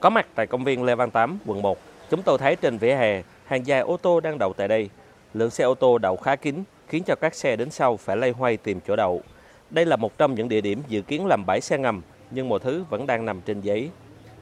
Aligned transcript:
Có 0.00 0.10
mặt 0.10 0.26
tại 0.34 0.46
công 0.46 0.64
viên 0.64 0.84
Lê 0.84 0.94
Văn 0.94 1.10
Tám, 1.10 1.38
quận 1.46 1.62
1, 1.62 1.78
chúng 2.10 2.22
tôi 2.22 2.38
thấy 2.38 2.56
trên 2.56 2.78
vỉa 2.78 2.94
hè 2.94 3.22
hàng 3.46 3.66
dài 3.66 3.80
ô 3.80 3.96
tô 3.96 4.20
đang 4.20 4.38
đậu 4.38 4.52
tại 4.52 4.68
đây. 4.68 4.90
Lượng 5.34 5.50
xe 5.50 5.64
ô 5.64 5.74
tô 5.74 5.98
đậu 5.98 6.16
khá 6.16 6.36
kín, 6.36 6.62
khiến 6.88 7.02
cho 7.06 7.14
các 7.14 7.34
xe 7.34 7.56
đến 7.56 7.70
sau 7.70 7.96
phải 7.96 8.16
lay 8.16 8.30
hoay 8.30 8.56
tìm 8.56 8.80
chỗ 8.86 8.96
đậu. 8.96 9.22
Đây 9.70 9.86
là 9.86 9.96
một 9.96 10.18
trong 10.18 10.34
những 10.34 10.48
địa 10.48 10.60
điểm 10.60 10.82
dự 10.88 11.02
kiến 11.02 11.26
làm 11.26 11.46
bãi 11.46 11.60
xe 11.60 11.78
ngầm, 11.78 12.02
nhưng 12.30 12.48
mọi 12.48 12.58
thứ 12.58 12.84
vẫn 12.90 13.06
đang 13.06 13.24
nằm 13.24 13.40
trên 13.40 13.60
giấy. 13.60 13.90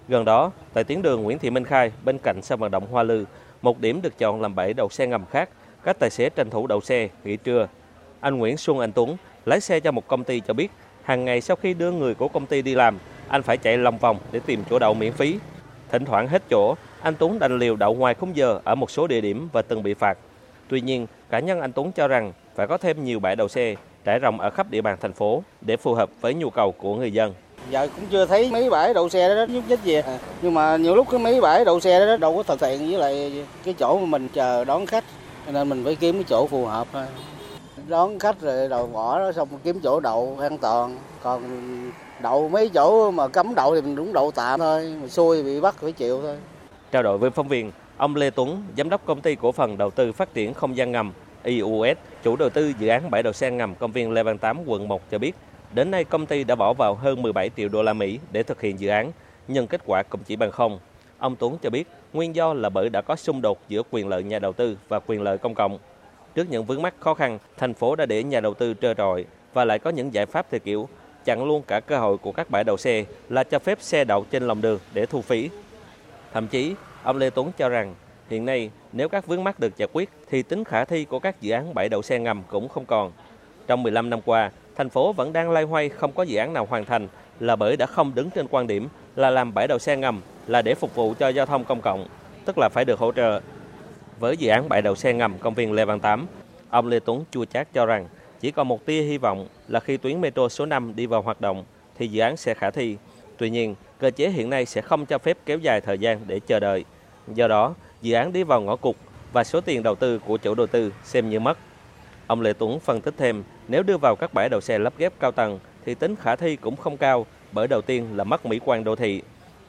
Gần 0.08 0.24
đó, 0.24 0.50
tại 0.72 0.84
tuyến 0.84 1.02
đường 1.02 1.22
Nguyễn 1.22 1.38
Thị 1.38 1.50
Minh 1.50 1.64
Khai 1.64 1.92
bên 2.04 2.18
cạnh 2.18 2.42
sân 2.42 2.60
vận 2.60 2.70
động 2.70 2.86
Hoa 2.90 3.02
Lư, 3.02 3.24
một 3.62 3.80
điểm 3.80 4.02
được 4.02 4.18
chọn 4.18 4.40
làm 4.40 4.54
bãi 4.54 4.74
đậu 4.74 4.88
xe 4.88 5.06
ngầm 5.06 5.24
khác, 5.30 5.48
các 5.82 5.96
tài 5.98 6.10
xế 6.10 6.30
tranh 6.30 6.50
thủ 6.50 6.66
đậu 6.66 6.80
xe 6.80 7.08
nghỉ 7.24 7.36
trưa. 7.36 7.68
Anh 8.20 8.38
Nguyễn 8.38 8.56
Xuân 8.56 8.78
Anh 8.78 8.92
Tuấn, 8.92 9.16
lái 9.46 9.60
xe 9.60 9.80
cho 9.80 9.92
một 9.92 10.06
công 10.06 10.24
ty 10.24 10.40
cho 10.40 10.54
biết, 10.54 10.70
hàng 11.02 11.24
ngày 11.24 11.40
sau 11.40 11.56
khi 11.56 11.74
đưa 11.74 11.90
người 11.90 12.14
của 12.14 12.28
công 12.28 12.46
ty 12.46 12.62
đi 12.62 12.74
làm, 12.74 12.98
anh 13.28 13.42
phải 13.42 13.56
chạy 13.56 13.78
lòng 13.78 13.98
vòng 13.98 14.18
để 14.32 14.40
tìm 14.46 14.64
chỗ 14.70 14.78
đậu 14.78 14.94
miễn 14.94 15.12
phí. 15.12 15.38
Thỉnh 15.90 16.04
thoảng 16.04 16.28
hết 16.28 16.42
chỗ, 16.50 16.74
anh 17.02 17.14
Tuấn 17.18 17.38
đành 17.38 17.58
liều 17.58 17.76
đậu 17.76 17.94
ngoài 17.94 18.14
khung 18.14 18.36
giờ 18.36 18.60
ở 18.64 18.74
một 18.74 18.90
số 18.90 19.06
địa 19.06 19.20
điểm 19.20 19.48
và 19.52 19.62
từng 19.62 19.82
bị 19.82 19.94
phạt. 19.94 20.18
Tuy 20.68 20.80
nhiên, 20.80 21.06
cá 21.30 21.38
nhân 21.38 21.60
anh 21.60 21.72
Tuấn 21.72 21.92
cho 21.92 22.08
rằng 22.08 22.32
phải 22.54 22.66
có 22.66 22.78
thêm 22.78 23.04
nhiều 23.04 23.20
bãi 23.20 23.36
đậu 23.36 23.48
xe 23.48 23.74
trải 24.04 24.18
rộng 24.18 24.40
ở 24.40 24.50
khắp 24.50 24.70
địa 24.70 24.80
bàn 24.80 24.98
thành 25.00 25.12
phố 25.12 25.42
để 25.60 25.76
phù 25.76 25.94
hợp 25.94 26.10
với 26.20 26.34
nhu 26.34 26.50
cầu 26.50 26.72
của 26.72 26.94
người 26.94 27.12
dân. 27.12 27.34
Giờ 27.70 27.88
cũng 27.96 28.04
chưa 28.10 28.26
thấy 28.26 28.50
mấy 28.50 28.70
bãi 28.70 28.94
đậu 28.94 29.08
xe 29.08 29.34
đó 29.34 29.46
nhúc 29.48 29.68
nhích 29.68 29.80
gì. 29.84 29.94
À. 29.94 30.18
Nhưng 30.42 30.54
mà 30.54 30.76
nhiều 30.76 30.94
lúc 30.94 31.06
cái 31.10 31.20
mấy 31.20 31.40
bãi 31.40 31.64
đậu 31.64 31.80
xe 31.80 32.06
đó 32.06 32.16
đâu 32.16 32.36
có 32.36 32.42
thực 32.42 32.68
hiện 32.68 32.90
với 32.90 32.98
lại 32.98 33.44
cái 33.64 33.74
chỗ 33.78 33.98
mà 33.98 34.06
mình 34.06 34.28
chờ 34.28 34.64
đón 34.64 34.86
khách. 34.86 35.04
Nên 35.52 35.68
mình 35.68 35.84
phải 35.84 35.94
kiếm 35.94 36.14
cái 36.14 36.24
chỗ 36.28 36.46
phù 36.46 36.64
hợp 36.64 36.86
thôi. 36.92 37.04
Đón 37.88 38.18
khách 38.18 38.40
rồi 38.40 38.68
đầu 38.68 38.86
bỏ 38.86 39.18
đó 39.18 39.32
xong 39.32 39.48
kiếm 39.64 39.80
chỗ 39.82 40.00
đậu 40.00 40.36
an 40.40 40.58
toàn. 40.58 40.96
Còn 41.22 41.42
đậu 42.22 42.48
mấy 42.48 42.68
chỗ 42.68 43.10
mà 43.10 43.28
cấm 43.28 43.54
đậu 43.54 43.74
thì 43.74 43.80
mình 43.80 43.96
đúng 43.96 44.12
đậu 44.12 44.30
tạm 44.30 44.60
thôi. 44.60 44.96
Mà 45.02 45.08
xui 45.08 45.42
bị 45.42 45.60
bắt 45.60 45.74
phải 45.74 45.92
chịu 45.92 46.20
thôi. 46.22 46.36
Trao 46.92 47.02
đổi 47.02 47.18
với 47.18 47.30
phóng 47.30 47.48
viên, 47.48 47.72
ông 47.96 48.16
Lê 48.16 48.30
Tuấn, 48.30 48.62
giám 48.76 48.88
đốc 48.88 49.06
công 49.06 49.20
ty 49.20 49.34
cổ 49.34 49.52
phần 49.52 49.78
đầu 49.78 49.90
tư 49.90 50.12
phát 50.12 50.34
triển 50.34 50.54
không 50.54 50.76
gian 50.76 50.92
ngầm 50.92 51.12
IUS, 51.44 51.96
chủ 52.22 52.36
đầu 52.36 52.50
tư 52.50 52.72
dự 52.78 52.88
án 52.88 53.10
bãi 53.10 53.22
đậu 53.22 53.32
xe 53.32 53.50
ngầm 53.50 53.74
công 53.74 53.92
viên 53.92 54.12
Lê 54.12 54.22
Văn 54.22 54.38
Tám, 54.38 54.58
quận 54.66 54.88
1 54.88 55.10
cho 55.10 55.18
biết, 55.18 55.36
đến 55.74 55.90
nay 55.90 56.04
công 56.04 56.26
ty 56.26 56.44
đã 56.44 56.54
bỏ 56.54 56.72
vào 56.72 56.94
hơn 56.94 57.22
17 57.22 57.50
triệu 57.56 57.68
đô 57.68 57.82
la 57.82 57.92
Mỹ 57.92 58.18
để 58.32 58.42
thực 58.42 58.60
hiện 58.60 58.80
dự 58.80 58.88
án, 58.88 59.12
nhưng 59.48 59.66
kết 59.66 59.80
quả 59.86 60.02
cũng 60.02 60.20
chỉ 60.26 60.36
bằng 60.36 60.50
không. 60.50 60.78
Ông 61.18 61.36
Tuấn 61.36 61.58
cho 61.62 61.70
biết, 61.70 61.88
nguyên 62.12 62.34
do 62.34 62.54
là 62.54 62.68
bởi 62.68 62.88
đã 62.88 63.00
có 63.00 63.16
xung 63.16 63.42
đột 63.42 63.58
giữa 63.68 63.82
quyền 63.90 64.08
lợi 64.08 64.22
nhà 64.22 64.38
đầu 64.38 64.52
tư 64.52 64.78
và 64.88 65.00
quyền 65.06 65.22
lợi 65.22 65.38
công 65.38 65.54
cộng. 65.54 65.78
Trước 66.36 66.50
những 66.50 66.64
vướng 66.64 66.82
mắc 66.82 66.94
khó 67.00 67.14
khăn, 67.14 67.38
thành 67.56 67.74
phố 67.74 67.96
đã 67.96 68.06
để 68.06 68.22
nhà 68.22 68.40
đầu 68.40 68.54
tư 68.54 68.74
trơ 68.74 68.94
trọi 68.94 69.24
và 69.52 69.64
lại 69.64 69.78
có 69.78 69.90
những 69.90 70.14
giải 70.14 70.26
pháp 70.26 70.46
theo 70.50 70.60
kiểu 70.60 70.88
chặn 71.24 71.44
luôn 71.44 71.62
cả 71.66 71.80
cơ 71.80 71.98
hội 71.98 72.18
của 72.18 72.32
các 72.32 72.50
bãi 72.50 72.64
đậu 72.64 72.76
xe 72.76 73.04
là 73.28 73.44
cho 73.44 73.58
phép 73.58 73.78
xe 73.80 74.04
đậu 74.04 74.24
trên 74.30 74.42
lòng 74.42 74.60
đường 74.60 74.78
để 74.94 75.06
thu 75.06 75.22
phí. 75.22 75.50
Thậm 76.32 76.46
chí, 76.48 76.74
ông 77.02 77.16
Lê 77.16 77.30
Tuấn 77.30 77.52
cho 77.58 77.68
rằng 77.68 77.94
Hiện 78.30 78.44
nay, 78.44 78.70
nếu 78.92 79.08
các 79.08 79.26
vướng 79.26 79.44
mắc 79.44 79.60
được 79.60 79.76
giải 79.76 79.88
quyết 79.92 80.10
thì 80.30 80.42
tính 80.42 80.64
khả 80.64 80.84
thi 80.84 81.04
của 81.04 81.18
các 81.18 81.40
dự 81.40 81.52
án 81.52 81.74
bãi 81.74 81.88
đậu 81.88 82.02
xe 82.02 82.18
ngầm 82.18 82.42
cũng 82.48 82.68
không 82.68 82.84
còn. 82.84 83.12
Trong 83.66 83.82
15 83.82 84.10
năm 84.10 84.20
qua, 84.24 84.50
thành 84.76 84.88
phố 84.88 85.12
vẫn 85.12 85.32
đang 85.32 85.50
lay 85.50 85.64
hoay 85.64 85.88
không 85.88 86.12
có 86.12 86.22
dự 86.22 86.36
án 86.36 86.52
nào 86.52 86.66
hoàn 86.70 86.84
thành 86.84 87.08
là 87.40 87.56
bởi 87.56 87.76
đã 87.76 87.86
không 87.86 88.14
đứng 88.14 88.30
trên 88.30 88.46
quan 88.50 88.66
điểm 88.66 88.88
là 89.16 89.30
làm 89.30 89.54
bãi 89.54 89.68
đậu 89.68 89.78
xe 89.78 89.96
ngầm 89.96 90.20
là 90.46 90.62
để 90.62 90.74
phục 90.74 90.94
vụ 90.94 91.14
cho 91.18 91.28
giao 91.28 91.46
thông 91.46 91.64
công 91.64 91.80
cộng, 91.80 92.06
tức 92.44 92.58
là 92.58 92.68
phải 92.68 92.84
được 92.84 92.98
hỗ 92.98 93.12
trợ. 93.12 93.40
Với 94.18 94.36
dự 94.36 94.48
án 94.48 94.68
bãi 94.68 94.82
đậu 94.82 94.94
xe 94.94 95.12
ngầm 95.12 95.38
công 95.38 95.54
viên 95.54 95.72
Lê 95.72 95.84
Văn 95.84 96.00
Tám, 96.00 96.26
ông 96.70 96.86
Lê 96.86 97.00
Tuấn 97.00 97.24
chua 97.30 97.44
chát 97.44 97.72
cho 97.72 97.86
rằng 97.86 98.08
chỉ 98.40 98.50
còn 98.50 98.68
một 98.68 98.86
tia 98.86 99.02
hy 99.02 99.18
vọng 99.18 99.48
là 99.68 99.80
khi 99.80 99.96
tuyến 99.96 100.20
metro 100.20 100.48
số 100.48 100.66
5 100.66 100.92
đi 100.96 101.06
vào 101.06 101.22
hoạt 101.22 101.40
động 101.40 101.64
thì 101.98 102.08
dự 102.08 102.20
án 102.20 102.36
sẽ 102.36 102.54
khả 102.54 102.70
thi. 102.70 102.96
Tuy 103.38 103.50
nhiên, 103.50 103.74
cơ 103.98 104.10
chế 104.10 104.30
hiện 104.30 104.50
nay 104.50 104.66
sẽ 104.66 104.80
không 104.80 105.06
cho 105.06 105.18
phép 105.18 105.38
kéo 105.46 105.58
dài 105.58 105.80
thời 105.80 105.98
gian 105.98 106.20
để 106.26 106.40
chờ 106.46 106.60
đợi. 106.60 106.84
Do 107.34 107.48
đó, 107.48 107.74
dự 108.02 108.14
án 108.14 108.32
đi 108.32 108.42
vào 108.42 108.60
ngõ 108.60 108.76
cụt 108.76 108.96
và 109.32 109.44
số 109.44 109.60
tiền 109.60 109.82
đầu 109.82 109.94
tư 109.94 110.18
của 110.18 110.36
chủ 110.36 110.54
đầu 110.54 110.66
tư 110.66 110.92
xem 111.04 111.30
như 111.30 111.40
mất. 111.40 111.58
Ông 112.26 112.40
Lê 112.40 112.52
Tuấn 112.52 112.80
phân 112.80 113.00
tích 113.00 113.14
thêm, 113.16 113.44
nếu 113.68 113.82
đưa 113.82 113.96
vào 113.96 114.16
các 114.16 114.34
bãi 114.34 114.48
đậu 114.48 114.60
xe 114.60 114.78
lắp 114.78 114.92
ghép 114.98 115.12
cao 115.20 115.32
tầng 115.32 115.58
thì 115.84 115.94
tính 115.94 116.16
khả 116.16 116.36
thi 116.36 116.56
cũng 116.56 116.76
không 116.76 116.96
cao, 116.96 117.26
bởi 117.52 117.68
đầu 117.68 117.82
tiên 117.82 118.16
là 118.16 118.24
mất 118.24 118.46
mỹ 118.46 118.60
quan 118.64 118.84
đô 118.84 118.96
thị. 118.96 119.22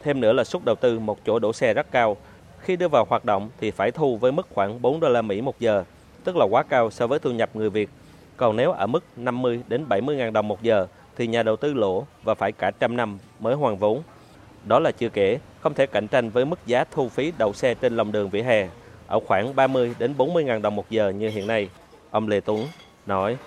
Thêm 0.04 0.20
nữa 0.20 0.34
là 0.34 0.44
suất 0.44 0.66
đầu 0.66 0.76
tư 0.76 1.00
một 1.00 1.26
chỗ 1.26 1.40
đổ 1.40 1.54
xe 1.54 1.74
rất 1.74 1.92
cao. 1.92 2.18
Khi 2.68 2.76
đưa 2.76 2.88
vào 2.88 3.06
hoạt 3.10 3.26
động 3.26 3.50
thì 3.60 3.72
phải 3.72 3.92
thu 3.92 4.18
với 4.18 4.32
mức 4.32 4.48
khoảng 4.50 4.82
4 4.82 5.00
đô 5.00 5.10
la 5.10 5.22
Mỹ 5.22 5.42
một 5.42 5.60
giờ, 5.60 5.84
tức 6.24 6.36
là 6.36 6.46
quá 6.46 6.64
cao 6.64 6.90
so 6.92 7.08
với 7.08 7.20
thu 7.20 7.32
nhập 7.32 7.50
người 7.54 7.70
Việt. 7.70 7.90
Còn 8.38 8.56
nếu 8.56 8.72
ở 8.72 8.88
mức 8.88 9.04
50 9.18 9.64
đến 9.68 9.86
70 9.90 10.16
ngàn 10.16 10.34
đồng 10.34 10.48
một 10.48 10.62
giờ 10.62 10.88
thì 11.16 11.28
nhà 11.28 11.44
đầu 11.44 11.56
tư 11.56 11.74
lỗ 11.74 12.06
và 12.24 12.36
phải 12.36 12.52
cả 12.52 12.72
trăm 12.80 12.98
năm 12.98 13.18
mới 13.40 13.56
hoàn 13.56 13.78
vốn. 13.78 14.02
Đó 14.66 14.80
là 14.80 14.92
chưa 14.92 15.10
kể, 15.10 15.40
không 15.60 15.74
thể 15.74 15.86
cạnh 15.86 16.08
tranh 16.08 16.30
với 16.30 16.46
mức 16.46 16.60
giá 16.66 16.84
thu 16.92 17.10
phí 17.10 17.34
đậu 17.38 17.54
xe 17.54 17.74
trên 17.74 17.96
lòng 17.96 18.12
đường 18.12 18.30
vỉa 18.30 18.42
hè 18.42 18.68
ở 19.08 19.20
khoảng 19.20 19.56
30 19.56 19.96
đến 20.00 20.14
40 20.18 20.44
ngàn 20.44 20.62
đồng 20.62 20.76
một 20.76 20.90
giờ 20.90 21.10
như 21.10 21.30
hiện 21.30 21.48
nay. 21.48 21.70
Ông 22.12 22.28
Lê 22.28 22.40
Tuấn 22.40 22.60
nói. 23.06 23.38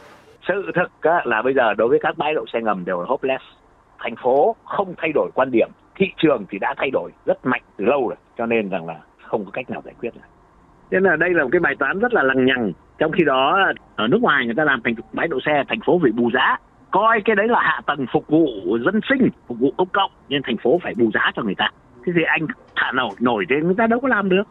Sự 0.48 0.70
thật 0.75 1.10
là 1.25 1.42
bây 1.42 1.54
giờ 1.54 1.75
đối 1.75 1.88
với 1.88 1.98
các 2.03 2.19
bãi 2.19 2.34
đậu 2.34 2.47
xe 2.53 2.60
ngầm 2.60 2.84
đều 2.84 3.00
là 3.00 3.06
hopeless. 3.09 3.44
Thành 3.98 4.14
phố 4.22 4.56
không 4.64 4.94
thay 4.98 5.10
đổi 5.14 5.30
quan 5.34 5.50
điểm, 5.50 5.69
thị 5.94 6.06
trường 6.16 6.44
thì 6.50 6.59
đã 6.59 6.75
thay 6.76 6.91
đổi 6.91 7.10
rất 7.26 7.47
mạnh 7.47 7.62
từ 7.76 7.84
lâu 7.84 8.09
rồi, 8.09 8.16
cho 8.38 8.47
nên 8.47 8.69
rằng 8.69 8.86
là 8.86 9.00
không 9.30 9.44
có 9.44 9.50
cách 9.50 9.70
nào 9.70 9.82
giải 9.84 9.94
quyết 10.00 10.14
được. 10.14 10.20
Nên 10.91 11.02
là 11.02 11.16
đây 11.16 11.30
là 11.34 11.42
một 11.42 11.48
cái 11.52 11.60
bài 11.60 11.74
toán 11.78 11.98
rất 11.98 12.12
là 12.12 12.22
lằng 12.22 12.46
nhằng. 12.46 12.72
Trong 12.98 13.12
khi 13.12 13.24
đó 13.24 13.58
ở 13.96 14.06
nước 14.06 14.18
ngoài 14.20 14.46
người 14.46 14.54
ta 14.54 14.64
làm 14.64 14.80
thành 14.84 14.94
bãi 15.12 15.28
đậu 15.28 15.41
xe, 15.46 15.64
thành 15.68 15.80
phố 15.86 15.98
phải 16.02 16.12
bù 16.12 16.30
giá 16.34 16.58
coi 16.91 17.20
cái 17.24 17.36
đấy 17.36 17.48
là 17.48 17.60
hạ 17.60 17.80
tầng 17.86 18.06
phục 18.12 18.28
vụ 18.28 18.46
dân 18.84 19.00
sinh 19.08 19.28
phục 19.46 19.58
vụ 19.58 19.72
công 19.76 19.88
cộng 19.92 20.10
nên 20.28 20.42
thành 20.44 20.56
phố 20.62 20.80
phải 20.82 20.94
bù 20.94 21.10
giá 21.14 21.30
cho 21.36 21.42
người 21.42 21.54
ta 21.54 21.70
thế 22.06 22.12
thì 22.16 22.22
anh 22.26 22.46
thả 22.76 22.92
nổi 22.92 23.10
nổi 23.18 23.44
thì 23.48 23.56
người 23.62 23.74
ta 23.78 23.86
đâu 23.86 24.00
có 24.00 24.08
làm 24.08 24.28
được 24.28 24.42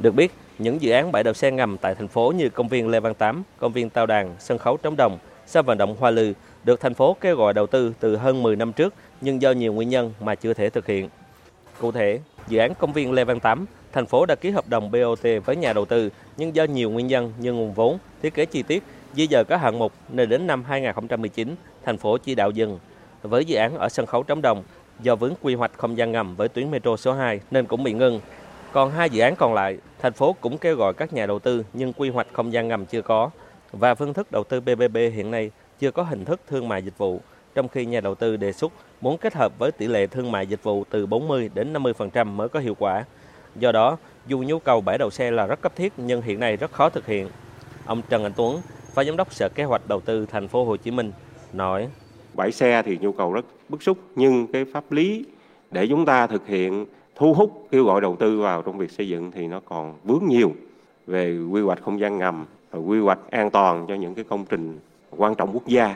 được 0.00 0.14
biết 0.14 0.32
những 0.58 0.82
dự 0.82 0.92
án 0.92 1.12
bãi 1.12 1.24
đậu 1.24 1.34
xe 1.34 1.50
ngầm 1.50 1.76
tại 1.76 1.94
thành 1.94 2.08
phố 2.08 2.32
như 2.36 2.48
công 2.48 2.68
viên 2.68 2.88
Lê 2.88 3.00
Văn 3.00 3.14
Tám, 3.14 3.42
công 3.58 3.72
viên 3.72 3.90
Tao 3.90 4.06
Đàn, 4.06 4.34
sân 4.38 4.58
khấu 4.58 4.76
Trống 4.76 4.94
Đồng, 4.98 5.18
sân 5.46 5.66
vận 5.66 5.78
động 5.78 5.96
Hoa 6.00 6.10
Lư 6.10 6.32
được 6.64 6.80
thành 6.80 6.94
phố 6.94 7.16
kêu 7.20 7.36
gọi 7.36 7.52
đầu 7.54 7.66
tư 7.66 7.94
từ 8.00 8.16
hơn 8.16 8.42
10 8.42 8.56
năm 8.56 8.72
trước 8.72 8.94
nhưng 9.20 9.42
do 9.42 9.50
nhiều 9.50 9.72
nguyên 9.72 9.88
nhân 9.88 10.12
mà 10.20 10.34
chưa 10.34 10.54
thể 10.54 10.70
thực 10.70 10.86
hiện. 10.86 11.08
Cụ 11.80 11.92
thể, 11.92 12.20
dự 12.48 12.58
án 12.58 12.74
công 12.74 12.92
viên 12.92 13.12
Lê 13.12 13.24
Văn 13.24 13.40
Tám, 13.40 13.66
thành 13.92 14.06
phố 14.06 14.26
đã 14.26 14.34
ký 14.34 14.50
hợp 14.50 14.68
đồng 14.68 14.90
BOT 14.90 15.26
với 15.44 15.56
nhà 15.56 15.72
đầu 15.72 15.84
tư 15.84 16.10
nhưng 16.36 16.54
do 16.54 16.64
nhiều 16.64 16.90
nguyên 16.90 17.06
nhân 17.06 17.32
như 17.38 17.52
nguồn 17.52 17.72
vốn, 17.72 17.98
thiết 18.22 18.34
kế 18.34 18.46
chi 18.46 18.62
tiết 18.62 18.82
Di 19.14 19.26
dời 19.26 19.44
các 19.44 19.56
hạng 19.56 19.78
mục 19.78 19.92
nên 20.08 20.28
đến 20.28 20.46
năm 20.46 20.64
2019, 20.64 21.54
thành 21.84 21.98
phố 21.98 22.18
chỉ 22.18 22.34
đạo 22.34 22.50
dừng. 22.50 22.78
Với 23.22 23.44
dự 23.44 23.56
án 23.56 23.78
ở 23.78 23.88
sân 23.88 24.06
khấu 24.06 24.22
Trống 24.22 24.42
Đồng, 24.42 24.62
do 25.00 25.16
vướng 25.16 25.34
quy 25.42 25.54
hoạch 25.54 25.70
không 25.76 25.96
gian 25.96 26.12
ngầm 26.12 26.36
với 26.36 26.48
tuyến 26.48 26.70
metro 26.70 26.96
số 26.96 27.12
2 27.12 27.40
nên 27.50 27.66
cũng 27.66 27.84
bị 27.84 27.92
ngưng. 27.92 28.20
Còn 28.72 28.90
hai 28.90 29.10
dự 29.10 29.22
án 29.22 29.36
còn 29.36 29.54
lại, 29.54 29.78
thành 29.98 30.12
phố 30.12 30.36
cũng 30.40 30.58
kêu 30.58 30.76
gọi 30.76 30.94
các 30.94 31.12
nhà 31.12 31.26
đầu 31.26 31.38
tư 31.38 31.64
nhưng 31.72 31.92
quy 31.92 32.10
hoạch 32.10 32.26
không 32.32 32.52
gian 32.52 32.68
ngầm 32.68 32.86
chưa 32.86 33.02
có. 33.02 33.30
Và 33.72 33.94
phương 33.94 34.14
thức 34.14 34.32
đầu 34.32 34.44
tư 34.44 34.60
PPP 34.60 34.94
hiện 34.94 35.30
nay 35.30 35.50
chưa 35.78 35.90
có 35.90 36.02
hình 36.02 36.24
thức 36.24 36.40
thương 36.48 36.68
mại 36.68 36.82
dịch 36.82 36.98
vụ, 36.98 37.20
trong 37.56 37.68
khi 37.68 37.86
nhà 37.86 38.00
đầu 38.00 38.14
tư 38.14 38.36
đề 38.36 38.52
xuất 38.52 38.72
muốn 39.00 39.18
kết 39.18 39.34
hợp 39.34 39.58
với 39.58 39.72
tỷ 39.72 39.86
lệ 39.86 40.06
thương 40.06 40.32
mại 40.32 40.46
dịch 40.46 40.62
vụ 40.62 40.84
từ 40.90 41.06
40 41.06 41.50
đến 41.54 41.72
50% 41.72 42.26
mới 42.26 42.48
có 42.48 42.60
hiệu 42.60 42.76
quả. 42.78 43.04
Do 43.56 43.72
đó, 43.72 43.96
dù 44.26 44.38
nhu 44.38 44.58
cầu 44.58 44.80
bãi 44.80 44.98
đậu 44.98 45.10
xe 45.10 45.30
là 45.30 45.46
rất 45.46 45.60
cấp 45.60 45.76
thiết 45.76 45.92
nhưng 45.96 46.22
hiện 46.22 46.40
nay 46.40 46.56
rất 46.56 46.72
khó 46.72 46.88
thực 46.88 47.06
hiện. 47.06 47.28
Ông 47.86 48.02
Trần 48.08 48.22
Anh 48.22 48.32
Tuấn, 48.36 48.60
Phó 48.94 49.04
Giám 49.04 49.16
đốc 49.16 49.32
Sở 49.32 49.48
Kế 49.54 49.64
hoạch 49.64 49.88
Đầu 49.88 50.00
tư 50.00 50.26
Thành 50.26 50.48
phố 50.48 50.64
Hồ 50.64 50.76
Chí 50.76 50.90
Minh 50.90 51.12
nói: 51.52 51.88
Bãi 52.34 52.52
xe 52.52 52.82
thì 52.82 52.98
nhu 53.00 53.12
cầu 53.12 53.32
rất 53.32 53.44
bức 53.68 53.82
xúc 53.82 53.98
nhưng 54.14 54.46
cái 54.46 54.64
pháp 54.72 54.92
lý 54.92 55.24
để 55.70 55.86
chúng 55.88 56.04
ta 56.04 56.26
thực 56.26 56.46
hiện 56.46 56.86
thu 57.14 57.34
hút 57.34 57.68
kêu 57.70 57.84
gọi 57.84 58.00
đầu 58.00 58.16
tư 58.16 58.40
vào 58.40 58.62
trong 58.62 58.78
việc 58.78 58.90
xây 58.90 59.08
dựng 59.08 59.30
thì 59.30 59.46
nó 59.46 59.60
còn 59.60 59.94
vướng 60.04 60.22
nhiều 60.28 60.52
về 61.06 61.38
quy 61.50 61.62
hoạch 61.62 61.82
không 61.82 62.00
gian 62.00 62.18
ngầm, 62.18 62.46
quy 62.86 62.98
hoạch 62.98 63.30
an 63.30 63.50
toàn 63.50 63.86
cho 63.88 63.94
những 63.94 64.14
cái 64.14 64.24
công 64.24 64.44
trình 64.44 64.78
quan 65.10 65.34
trọng 65.34 65.52
quốc 65.52 65.66
gia 65.66 65.94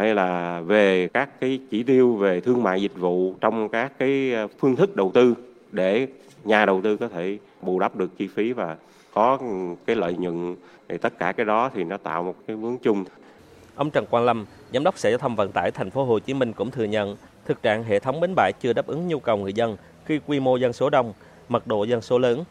hay 0.00 0.14
là 0.14 0.60
về 0.60 1.08
các 1.08 1.40
cái 1.40 1.60
chỉ 1.70 1.82
tiêu 1.82 2.14
về 2.14 2.40
thương 2.40 2.62
mại 2.62 2.82
dịch 2.82 2.96
vụ 2.96 3.34
trong 3.40 3.68
các 3.68 3.92
cái 3.98 4.32
ờ, 4.32 4.46
phương 4.58 4.76
thức 4.76 4.96
đầu 4.96 5.10
tư 5.14 5.34
để 5.72 6.06
nhà 6.44 6.66
đầu 6.66 6.80
tư 6.84 6.96
có 6.96 7.08
thể 7.08 7.38
bù 7.62 7.78
đắp 7.78 7.96
được 7.96 8.18
chi 8.18 8.28
phí 8.34 8.52
và 8.52 8.76
có 9.14 9.38
cái 9.86 9.96
lợi 9.96 10.14
nhuận 10.14 10.56
thì 10.88 10.98
tất 10.98 11.18
cả 11.18 11.32
cái 11.32 11.46
đó 11.46 11.70
thì 11.74 11.84
nó 11.84 11.96
tạo 11.96 12.22
một 12.22 12.34
cái 12.46 12.56
vướng 12.56 12.78
chung. 12.78 13.04
Ông 13.74 13.90
Trần 13.90 14.06
Quang 14.06 14.24
Lâm, 14.24 14.46
giám 14.72 14.84
đốc 14.84 14.98
Sở 14.98 15.08
Giao 15.08 15.18
thông 15.18 15.36
Vận 15.36 15.52
tải 15.52 15.70
Thành 15.70 15.90
phố 15.90 16.04
Hồ 16.04 16.18
Chí 16.18 16.34
Minh 16.34 16.52
cũng 16.52 16.70
thừa 16.70 16.84
nhận 16.84 17.16
thực 17.46 17.62
trạng 17.62 17.84
hệ 17.84 17.98
thống 17.98 18.20
bến 18.20 18.34
bãi 18.36 18.52
chưa 18.60 18.72
đáp 18.72 18.86
ứng 18.86 19.08
nhu 19.08 19.18
cầu 19.18 19.36
người 19.36 19.52
dân 19.52 19.76
khi 20.04 20.20
quy 20.26 20.40
mô 20.40 20.56
dân 20.56 20.72
số 20.72 20.90
đông, 20.90 21.12
mật 21.48 21.66
độ 21.66 21.84
dân 21.84 22.00
số 22.00 22.18
lớn. 22.18 22.44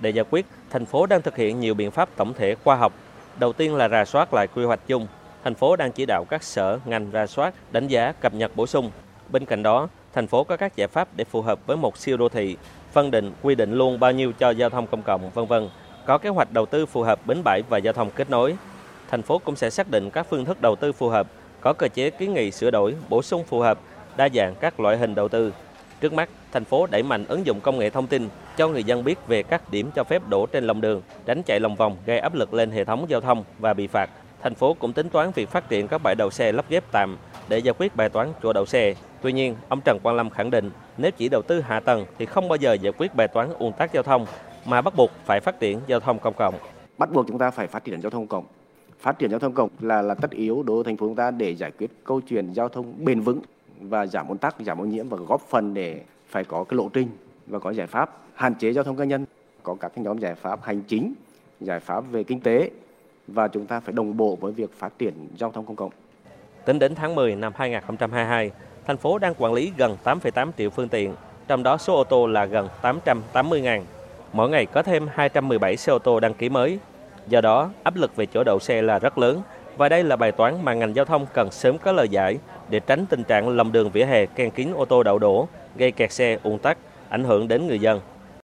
Để 0.00 0.10
giải 0.10 0.24
quyết, 0.30 0.46
thành 0.70 0.86
phố 0.86 1.06
đang 1.06 1.22
thực 1.22 1.36
hiện 1.36 1.60
nhiều 1.60 1.74
biện 1.74 1.90
pháp 1.90 2.08
tổng 2.16 2.34
thể 2.34 2.54
khoa 2.54 2.76
học. 2.76 2.92
Đầu 3.38 3.52
tiên 3.52 3.74
là 3.74 3.88
rà 3.88 4.04
soát 4.04 4.34
lại 4.34 4.46
quy 4.54 4.64
hoạch 4.64 4.80
chung. 4.86 5.06
Thành 5.44 5.54
phố 5.54 5.76
đang 5.76 5.92
chỉ 5.92 6.06
đạo 6.06 6.24
các 6.28 6.42
sở, 6.42 6.78
ngành 6.84 7.10
ra 7.10 7.26
soát, 7.26 7.54
đánh 7.72 7.88
giá, 7.88 8.12
cập 8.12 8.34
nhật 8.34 8.56
bổ 8.56 8.66
sung. 8.66 8.90
Bên 9.28 9.44
cạnh 9.44 9.62
đó, 9.62 9.88
thành 10.12 10.26
phố 10.26 10.44
có 10.44 10.56
các 10.56 10.76
giải 10.76 10.88
pháp 10.88 11.08
để 11.16 11.24
phù 11.24 11.42
hợp 11.42 11.66
với 11.66 11.76
một 11.76 11.96
siêu 11.96 12.16
đô 12.16 12.28
thị, 12.28 12.56
phân 12.92 13.10
định 13.10 13.32
quy 13.42 13.54
định 13.54 13.72
luôn 13.72 14.00
bao 14.00 14.12
nhiêu 14.12 14.32
cho 14.32 14.50
giao 14.50 14.70
thông 14.70 14.86
công 14.86 15.02
cộng, 15.02 15.30
vân 15.30 15.46
vân 15.46 15.68
có 16.06 16.18
kế 16.18 16.28
hoạch 16.28 16.52
đầu 16.52 16.66
tư 16.66 16.86
phù 16.86 17.02
hợp 17.02 17.26
bến 17.26 17.38
bãi 17.44 17.62
và 17.68 17.78
giao 17.78 17.92
thông 17.92 18.10
kết 18.10 18.30
nối. 18.30 18.56
Thành 19.10 19.22
phố 19.22 19.38
cũng 19.38 19.56
sẽ 19.56 19.70
xác 19.70 19.90
định 19.90 20.10
các 20.10 20.26
phương 20.30 20.44
thức 20.44 20.60
đầu 20.60 20.76
tư 20.76 20.92
phù 20.92 21.08
hợp, 21.08 21.26
có 21.60 21.72
cơ 21.72 21.88
chế 21.88 22.10
kiến 22.10 22.34
nghị 22.34 22.50
sửa 22.50 22.70
đổi, 22.70 22.94
bổ 23.08 23.22
sung 23.22 23.44
phù 23.44 23.60
hợp, 23.60 23.78
đa 24.16 24.28
dạng 24.34 24.54
các 24.54 24.80
loại 24.80 24.96
hình 24.96 25.14
đầu 25.14 25.28
tư. 25.28 25.52
Trước 26.00 26.12
mắt, 26.12 26.28
thành 26.52 26.64
phố 26.64 26.86
đẩy 26.86 27.02
mạnh 27.02 27.24
ứng 27.28 27.46
dụng 27.46 27.60
công 27.60 27.78
nghệ 27.78 27.90
thông 27.90 28.06
tin 28.06 28.28
cho 28.56 28.68
người 28.68 28.84
dân 28.84 29.04
biết 29.04 29.18
về 29.26 29.42
các 29.42 29.70
điểm 29.70 29.90
cho 29.94 30.04
phép 30.04 30.22
đổ 30.28 30.46
trên 30.46 30.64
lòng 30.64 30.80
đường, 30.80 31.02
tránh 31.26 31.42
chạy 31.42 31.60
lòng 31.60 31.76
vòng 31.76 31.96
gây 32.06 32.18
áp 32.18 32.34
lực 32.34 32.54
lên 32.54 32.70
hệ 32.70 32.84
thống 32.84 33.06
giao 33.08 33.20
thông 33.20 33.44
và 33.58 33.74
bị 33.74 33.86
phạt. 33.86 34.10
Thành 34.42 34.54
phố 34.54 34.74
cũng 34.74 34.92
tính 34.92 35.08
toán 35.08 35.30
việc 35.30 35.48
phát 35.48 35.68
triển 35.68 35.88
các 35.88 36.02
bãi 36.02 36.14
đậu 36.14 36.30
xe 36.30 36.52
lắp 36.52 36.64
ghép 36.68 36.84
tạm 36.92 37.16
để 37.48 37.58
giải 37.58 37.74
quyết 37.78 37.96
bài 37.96 38.08
toán 38.08 38.32
chỗ 38.42 38.52
đậu 38.52 38.66
xe. 38.66 38.94
Tuy 39.22 39.32
nhiên, 39.32 39.56
ông 39.68 39.80
Trần 39.84 39.98
Quang 40.02 40.16
Lâm 40.16 40.30
khẳng 40.30 40.50
định 40.50 40.70
nếu 40.98 41.10
chỉ 41.10 41.28
đầu 41.28 41.42
tư 41.42 41.60
hạ 41.60 41.80
tầng 41.80 42.06
thì 42.18 42.26
không 42.26 42.48
bao 42.48 42.56
giờ 42.56 42.72
giải 42.72 42.92
quyết 42.98 43.14
bài 43.14 43.28
toán 43.28 43.48
ùn 43.58 43.72
tắc 43.72 43.92
giao 43.92 44.02
thông 44.02 44.26
mà 44.64 44.82
bắt 44.82 44.94
buộc 44.96 45.10
phải 45.24 45.40
phát 45.40 45.60
triển 45.60 45.80
giao 45.86 46.00
thông 46.00 46.18
công 46.18 46.34
cộng. 46.34 46.54
Bắt 46.98 47.12
buộc 47.12 47.26
chúng 47.28 47.38
ta 47.38 47.50
phải 47.50 47.66
phát 47.66 47.84
triển 47.84 48.00
giao 48.00 48.10
thông 48.10 48.26
công 48.26 48.42
cộng. 48.42 48.52
Phát 49.00 49.18
triển 49.18 49.30
giao 49.30 49.38
thông 49.38 49.52
công 49.52 49.70
là 49.80 50.02
là 50.02 50.14
tất 50.14 50.30
yếu 50.30 50.62
đối 50.62 50.76
với 50.76 50.84
thành 50.84 50.96
phố 50.96 51.06
chúng 51.06 51.16
ta 51.16 51.30
để 51.30 51.54
giải 51.54 51.70
quyết 51.78 51.90
câu 52.04 52.20
chuyện 52.20 52.52
giao 52.52 52.68
thông 52.68 53.04
bền 53.04 53.20
vững 53.20 53.40
và 53.80 54.06
giảm 54.06 54.28
ùn 54.28 54.38
tắc, 54.38 54.56
giảm 54.60 54.80
ô 54.80 54.84
nhiễm 54.84 55.08
và 55.08 55.18
góp 55.28 55.40
phần 55.40 55.74
để 55.74 56.00
phải 56.28 56.44
có 56.44 56.64
cái 56.64 56.76
lộ 56.76 56.88
trình 56.88 57.08
và 57.46 57.58
có 57.58 57.70
giải 57.70 57.86
pháp 57.86 58.16
hạn 58.34 58.54
chế 58.54 58.72
giao 58.72 58.84
thông 58.84 58.96
cá 58.96 59.04
nhân, 59.04 59.24
có 59.62 59.76
các 59.80 59.92
cái 59.96 60.04
nhóm 60.04 60.18
giải 60.18 60.34
pháp 60.34 60.62
hành 60.62 60.82
chính, 60.82 61.14
giải 61.60 61.80
pháp 61.80 62.00
về 62.10 62.24
kinh 62.24 62.40
tế 62.40 62.70
và 63.28 63.48
chúng 63.48 63.66
ta 63.66 63.80
phải 63.80 63.92
đồng 63.92 64.16
bộ 64.16 64.36
với 64.40 64.52
việc 64.52 64.70
phát 64.78 64.98
triển 64.98 65.14
giao 65.36 65.52
thông 65.52 65.66
công 65.66 65.76
cộng. 65.76 65.90
Tính 66.64 66.78
đến 66.78 66.94
tháng 66.94 67.14
10 67.14 67.36
năm 67.36 67.52
2022, 67.56 68.50
thành 68.86 68.96
phố 68.96 69.18
đang 69.18 69.34
quản 69.38 69.52
lý 69.52 69.72
gần 69.76 69.96
8,8 70.04 70.50
triệu 70.58 70.70
phương 70.70 70.88
tiện, 70.88 71.14
trong 71.48 71.62
đó 71.62 71.76
số 71.76 71.96
ô 71.96 72.04
tô 72.04 72.26
là 72.26 72.44
gần 72.44 72.68
880.000. 72.82 73.82
Mỗi 74.32 74.50
ngày 74.50 74.66
có 74.66 74.82
thêm 74.82 75.08
217 75.12 75.76
xe 75.76 75.92
ô 75.92 75.98
tô 75.98 76.20
đăng 76.20 76.34
ký 76.34 76.48
mới. 76.48 76.78
Do 77.26 77.40
đó, 77.40 77.70
áp 77.82 77.96
lực 77.96 78.16
về 78.16 78.26
chỗ 78.26 78.44
đậu 78.44 78.58
xe 78.58 78.82
là 78.82 78.98
rất 78.98 79.18
lớn 79.18 79.42
và 79.76 79.88
đây 79.88 80.04
là 80.04 80.16
bài 80.16 80.32
toán 80.32 80.64
mà 80.64 80.74
ngành 80.74 80.94
giao 80.94 81.04
thông 81.04 81.26
cần 81.32 81.50
sớm 81.50 81.78
có 81.78 81.92
lời 81.92 82.08
giải 82.08 82.38
để 82.68 82.80
tránh 82.80 83.06
tình 83.06 83.24
trạng 83.24 83.48
lòng 83.48 83.72
đường 83.72 83.90
vỉa 83.90 84.04
hè 84.04 84.26
ken 84.26 84.50
kín 84.50 84.72
ô 84.76 84.84
tô 84.84 85.02
đậu 85.02 85.18
đổ, 85.18 85.48
gây 85.76 85.92
kẹt 85.92 86.12
xe 86.12 86.38
ùn 86.42 86.58
tắc, 86.58 86.78
ảnh 87.08 87.24
hưởng 87.24 87.48
đến 87.48 87.66
người 87.66 87.78
dân. 87.78 88.00